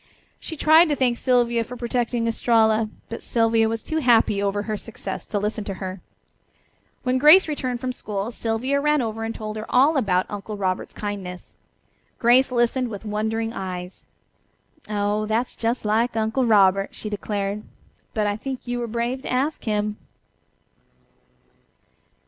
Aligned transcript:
She 0.39 0.57
tried 0.57 0.89
to 0.89 0.95
thank 0.95 1.17
Sylvia 1.19 1.63
for 1.63 1.77
protecting 1.77 2.25
Estralla, 2.25 2.89
but 3.07 3.21
Sylvia 3.21 3.69
was 3.69 3.83
too 3.83 3.97
happy 3.97 4.41
over 4.41 4.63
her 4.63 4.75
success 4.75 5.27
to 5.27 5.37
listen 5.37 5.63
to 5.65 5.75
her. 5.75 6.01
When 7.03 7.19
Grace 7.19 7.47
returned 7.47 7.79
from 7.79 7.93
school 7.93 8.31
Sylvia 8.31 8.81
ran 8.81 9.03
over 9.03 9.23
and 9.23 9.35
told 9.35 9.57
her 9.57 9.65
all 9.69 9.97
about 9.97 10.25
her 10.27 10.31
Uncle 10.33 10.57
Robert's 10.57 10.95
kindness. 10.95 11.55
Grace 12.17 12.51
listened 12.51 12.89
with 12.89 13.05
wondering 13.05 13.53
eyes. 13.53 14.03
"Oh, 14.89 15.27
that's 15.27 15.55
just 15.55 15.85
like 15.85 16.17
Uncle 16.17 16.47
Robert," 16.47 16.89
she 16.95 17.07
declared. 17.11 17.61
"But 18.15 18.25
I 18.25 18.37
think 18.37 18.65
you 18.65 18.79
were 18.79 18.87
brave 18.87 19.21
to 19.21 19.31
ask 19.31 19.65
him." 19.65 19.97